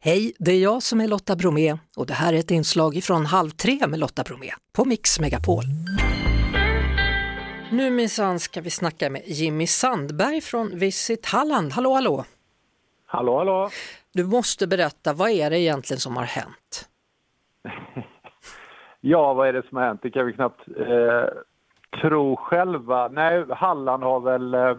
Hej, 0.00 0.32
det 0.38 0.52
är 0.52 0.62
jag 0.62 0.82
som 0.82 1.00
är 1.00 1.08
Lotta 1.08 1.36
Bromé 1.36 1.72
och 1.96 2.06
det 2.06 2.14
här 2.14 2.32
är 2.32 2.38
ett 2.38 2.50
inslag 2.50 3.00
från 3.02 3.26
Halv 3.26 3.50
tre 3.50 3.78
med 3.88 3.98
Lotta 3.98 4.22
Bromé 4.22 4.50
på 4.76 4.84
Mix 4.84 5.20
Megapol. 5.20 5.64
Nu 7.72 7.90
minsann 7.90 8.38
ska 8.38 8.60
vi 8.60 8.70
snacka 8.70 9.10
med 9.10 9.22
Jimmy 9.26 9.66
Sandberg 9.66 10.40
från 10.40 10.78
Visit 10.78 11.26
Halland. 11.26 11.72
Hallå, 11.72 11.92
hallå! 11.94 12.24
Hallå, 13.06 13.38
hallå! 13.38 13.68
Du 14.14 14.24
måste 14.24 14.66
berätta, 14.66 15.12
vad 15.12 15.30
är 15.30 15.50
det 15.50 15.60
egentligen 15.60 16.00
som 16.00 16.16
har 16.16 16.24
hänt? 16.24 16.88
ja, 19.00 19.34
vad 19.34 19.48
är 19.48 19.52
det 19.52 19.68
som 19.68 19.76
har 19.78 19.84
hänt? 19.84 20.00
Det 20.02 20.10
kan 20.10 20.26
vi 20.26 20.32
knappt 20.32 20.68
eh, 20.68 21.24
tro 22.00 22.36
själva. 22.36 23.08
Nej, 23.08 23.44
Halland 23.50 24.02
har 24.02 24.20
väl 24.20 24.54
eh, 24.54 24.76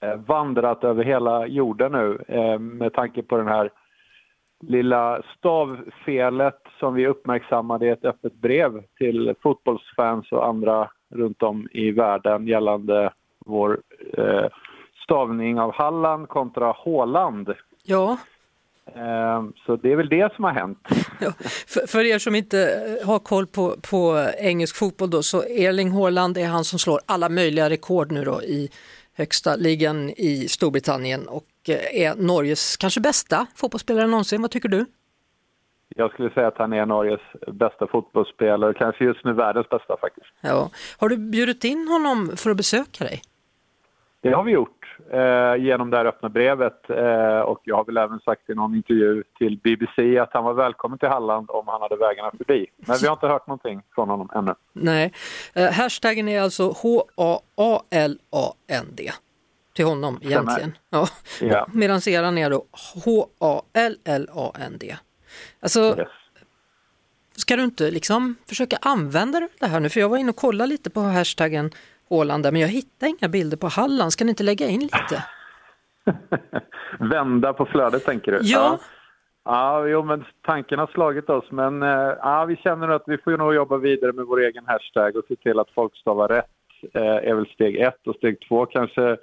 eh 0.00 0.16
vandrat 0.16 0.84
över 0.84 1.04
hela 1.04 1.46
jorden 1.46 1.92
nu 1.92 2.24
eh, 2.28 2.58
med 2.58 2.92
tanke 2.92 3.22
på 3.22 3.36
den 3.36 3.48
här 3.48 3.70
lilla 4.60 5.22
stavfelet 5.38 6.62
som 6.78 6.94
vi 6.94 7.06
uppmärksammade 7.06 7.86
i 7.86 7.88
ett 7.88 8.04
öppet 8.04 8.34
brev 8.34 8.82
till 8.98 9.34
fotbollsfans 9.42 10.32
och 10.32 10.46
andra 10.46 10.90
runt 11.14 11.42
om 11.42 11.68
i 11.72 11.90
världen 11.90 12.46
gällande 12.46 13.12
vår 13.46 13.80
eh, 14.18 14.46
stavning 15.04 15.60
av 15.60 15.72
Halland 15.72 16.28
kontra 16.28 16.70
Håland. 16.70 17.54
Ja. 17.82 18.18
Eh, 18.94 19.44
så 19.66 19.76
det 19.76 19.92
är 19.92 19.96
väl 19.96 20.08
det 20.08 20.34
som 20.34 20.44
har 20.44 20.52
hänt. 20.52 20.78
Ja, 21.20 21.32
för, 21.66 21.86
för, 21.86 22.04
er 22.04 22.18
som 22.18 22.34
inte 22.34 22.82
har 23.06 23.18
koll 23.18 23.46
på, 23.46 23.74
på 23.90 24.28
engelsk 24.38 24.76
fotboll 24.76 25.10
då, 25.10 25.22
så 25.22 25.42
Erling 25.42 25.90
Haaland 25.90 26.38
är 26.38 26.46
han 26.46 26.64
som 26.64 26.78
slår 26.78 27.00
alla 27.06 27.28
möjliga 27.28 27.70
rekord 27.70 28.12
nu 28.12 28.24
då 28.24 28.42
i 28.42 28.70
högsta 29.14 29.56
ligan 29.56 30.10
i 30.10 30.48
Storbritannien 30.48 31.28
och 31.28 31.44
eh, 31.44 31.49
är 31.68 32.14
Norges 32.14 32.76
kanske 32.76 33.00
bästa 33.00 33.46
fotbollsspelare 33.54 34.06
någonsin. 34.06 34.42
Vad 34.42 34.50
tycker 34.50 34.68
du? 34.68 34.86
Jag 35.96 36.12
skulle 36.12 36.30
säga 36.30 36.46
att 36.46 36.58
han 36.58 36.72
är 36.72 36.86
Norges 36.86 37.20
bästa 37.52 37.86
fotbollsspelare, 37.86 38.74
kanske 38.74 39.04
just 39.04 39.24
nu 39.24 39.32
världens 39.32 39.68
bästa 39.68 39.96
faktiskt. 40.00 40.26
Ja. 40.40 40.70
Har 40.98 41.08
du 41.08 41.16
bjudit 41.16 41.64
in 41.64 41.88
honom 41.88 42.36
för 42.36 42.50
att 42.50 42.56
besöka 42.56 43.04
dig? 43.04 43.22
Det 44.22 44.32
har 44.32 44.44
vi 44.44 44.52
gjort 44.52 44.96
eh, 45.10 45.56
genom 45.64 45.90
det 45.90 45.96
här 45.96 46.04
öppna 46.04 46.28
brevet 46.28 46.90
eh, 46.90 47.40
och 47.40 47.60
jag 47.64 47.76
har 47.76 47.84
väl 47.84 47.96
även 47.96 48.20
sagt 48.20 48.50
i 48.50 48.54
någon 48.54 48.74
intervju 48.74 49.22
till 49.38 49.58
BBC 49.58 50.18
att 50.18 50.30
han 50.32 50.44
var 50.44 50.54
välkommen 50.54 50.98
till 50.98 51.08
Halland 51.08 51.50
om 51.50 51.68
han 51.68 51.82
hade 51.82 51.96
vägarna 51.96 52.30
förbi. 52.30 52.66
Men 52.76 52.96
vi 53.00 53.06
har 53.06 53.12
inte 53.12 53.26
hört 53.26 53.46
någonting 53.46 53.82
från 53.94 54.08
honom 54.08 54.30
ännu. 54.34 54.54
Nej, 54.72 55.12
eh, 55.54 55.72
hashtaggen 55.72 56.28
är 56.28 56.40
alltså 56.40 56.74
H-A-A-L-A-N-D 56.82 57.10
till 59.80 59.88
honom 59.88 60.18
egentligen. 60.22 60.72
Ja. 60.90 61.08
ja. 61.40 61.66
Medan 61.74 62.00
eran 62.08 62.38
är 62.38 62.50
då 62.50 62.64
H-A-L-L-A-N-D. 63.04 64.96
Alltså, 65.60 65.80
yes. 65.98 66.08
ska 67.36 67.56
du 67.56 67.64
inte 67.64 67.90
liksom 67.90 68.36
försöka 68.48 68.76
använda 68.82 69.48
det 69.60 69.66
här 69.66 69.80
nu? 69.80 69.88
För 69.88 70.00
jag 70.00 70.08
var 70.08 70.18
inne 70.18 70.30
och 70.30 70.36
kollade 70.36 70.68
lite 70.68 70.90
på 70.90 71.00
hashtaggen 71.00 71.70
Åland 72.08 72.44
men 72.44 72.56
jag 72.56 72.68
hittar 72.68 73.06
inga 73.06 73.28
bilder 73.28 73.56
på 73.56 73.68
Halland. 73.68 74.12
Ska 74.12 74.24
ni 74.24 74.28
inte 74.28 74.42
lägga 74.42 74.66
in 74.66 74.80
lite? 74.80 75.24
Vända 77.10 77.52
på 77.52 77.66
flödet 77.66 78.04
tänker 78.04 78.32
du? 78.32 78.38
Ja. 78.42 78.58
ja. 78.58 78.78
Ja, 79.44 79.86
jo, 79.86 80.02
men 80.02 80.24
tanken 80.42 80.78
har 80.78 80.86
slagit 80.86 81.30
oss. 81.30 81.44
Men 81.50 81.82
eh, 81.82 82.12
ja, 82.22 82.44
vi 82.44 82.56
känner 82.56 82.88
att 82.88 83.02
vi 83.06 83.18
får 83.18 83.36
nog 83.36 83.54
jobba 83.54 83.76
vidare 83.76 84.12
med 84.12 84.24
vår 84.24 84.40
egen 84.40 84.66
hashtag 84.66 85.16
och 85.16 85.24
se 85.28 85.36
till 85.36 85.58
att 85.58 85.70
folk 85.74 85.96
stavar 85.96 86.28
rätt. 86.28 86.50
Eh, 86.94 87.30
är 87.30 87.34
väl 87.34 87.46
steg 87.46 87.76
ett. 87.76 88.06
Och 88.06 88.16
steg 88.16 88.40
två 88.48 88.66
kanske 88.66 89.16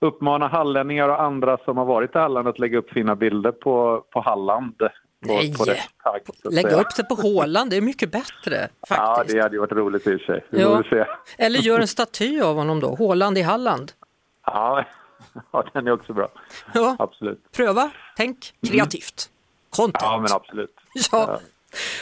uppmana 0.00 0.48
hallänningar 0.48 1.08
och 1.08 1.22
andra 1.22 1.58
som 1.64 1.76
har 1.76 1.84
varit 1.84 2.14
i 2.14 2.18
Halland 2.18 2.48
att 2.48 2.58
lägga 2.58 2.78
upp 2.78 2.90
fina 2.90 3.16
bilder 3.16 3.52
på, 3.52 4.04
på 4.10 4.20
Halland. 4.20 4.78
På, 4.78 4.88
Nej, 5.18 5.54
på 5.54 5.64
tag, 5.64 6.52
lägg 6.52 6.66
upp 6.66 6.96
det 6.96 7.04
på 7.04 7.14
Håland, 7.14 7.70
det 7.70 7.76
är 7.76 7.80
mycket 7.80 8.12
bättre. 8.12 8.68
Faktiskt. 8.88 8.90
Ja, 8.90 9.24
det 9.28 9.42
hade 9.42 9.54
ju 9.54 9.60
varit 9.60 9.72
roligt 9.72 10.06
i 10.06 10.16
och 10.16 10.20
för 10.20 10.26
sig. 10.26 10.44
Ja. 10.50 11.06
Eller 11.38 11.58
gör 11.58 11.80
en 11.80 11.88
staty 11.88 12.40
av 12.40 12.56
honom 12.56 12.80
då, 12.80 12.94
Håland 12.94 13.38
i 13.38 13.42
Halland. 13.42 13.92
Ja, 14.46 14.84
ja 15.52 15.64
den 15.72 15.86
är 15.86 15.92
också 15.92 16.12
bra. 16.12 16.28
Ja. 16.74 16.96
Absolut. 16.98 17.52
Pröva, 17.52 17.90
tänk 18.16 18.54
kreativt. 18.70 19.30
Content. 19.70 20.02
Ja, 20.02 20.18
men 20.18 20.32
absolut. 20.32 20.76
Ja. 21.12 21.40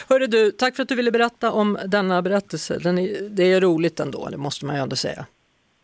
Hörru 0.09 0.27
du, 0.27 0.51
tack 0.51 0.75
för 0.75 0.83
att 0.83 0.89
du 0.89 0.95
ville 0.95 1.11
berätta 1.11 1.51
om 1.51 1.77
denna 1.85 2.21
berättelse. 2.21 2.75
Är, 2.75 3.29
det 3.29 3.43
är 3.43 3.61
roligt 3.61 3.99
ändå, 3.99 4.29
det 4.29 4.37
måste 4.37 4.65
man 4.65 4.75
ju 4.75 4.81
ändå 4.81 4.95
säga. 4.95 5.25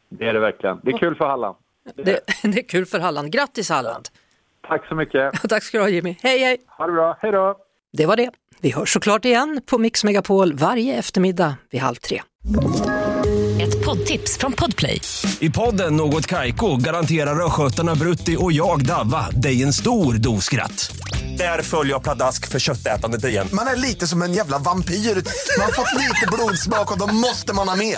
Det 0.10 0.28
är 0.28 0.34
det 0.34 0.40
verkligen. 0.40 0.80
Det 0.84 0.92
är 0.92 0.98
kul 0.98 1.16
för 1.16 1.26
Halland. 1.26 1.56
Det, 1.94 2.04
det, 2.44 2.60
är 2.60 2.68
kul 2.68 2.86
för 2.86 3.00
Halland. 3.00 3.32
Grattis 3.32 3.70
Halland! 3.70 4.08
Tack 4.68 4.88
så 4.88 4.96
mycket! 4.96 5.34
Tack 5.50 5.64
ska 5.64 5.78
du 5.78 5.84
ha 5.84 5.90
Jimmy. 5.90 6.16
Hej 6.24 6.40
hej! 6.40 6.58
Ha 6.68 6.88
det 6.88 6.94
bra, 6.94 7.18
hej 7.22 7.32
då! 7.32 7.58
Det 7.94 8.06
var 8.06 8.16
det. 8.16 8.32
Vi 8.62 8.72
hörs 8.72 8.94
såklart 8.94 9.26
igen 9.26 9.62
på 9.66 9.78
Mix 9.78 10.04
Megapol 10.04 10.54
varje 10.54 10.96
eftermiddag 10.96 11.56
vid 11.72 11.82
halv 11.82 11.96
tre. 11.96 12.22
Ett 13.62 13.86
poddtips 13.86 14.38
från 14.38 14.54
Podplay. 14.54 15.02
I 15.40 15.50
podden 15.50 15.96
Något 15.96 16.28
Kaiko 16.28 16.78
garanterar 16.78 17.46
östgötarna 17.46 17.96
Brutti 17.96 18.38
och 18.40 18.52
jag, 18.52 18.86
Davva, 18.86 19.30
dig 19.30 19.64
en 19.64 19.74
stor 19.74 20.14
dos 20.14 20.46
skratt. 20.46 20.98
Där 21.38 21.62
följer 21.62 21.94
jag 21.94 22.04
pladask 22.04 22.48
för 22.48 22.60
köttätandet 22.60 23.26
igen. 23.26 23.48
Man 23.54 23.68
är 23.68 23.76
lite 23.76 24.08
som 24.08 24.22
en 24.22 24.34
jävla 24.34 24.58
vampyr. 24.58 24.94
Man 25.58 25.66
har 25.66 25.72
fått 25.72 25.94
lite 25.94 26.28
blodsmak 26.32 26.92
och 26.92 27.00
då 27.00 27.14
måste 27.16 27.54
man 27.56 27.68
ha 27.68 27.76
mer. 27.76 27.98